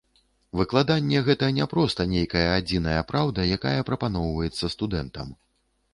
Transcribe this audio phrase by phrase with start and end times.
[0.59, 5.27] Выкладанне гэта не проста нейкая адзіная праўда, якая прапаноўваецца студэнтам.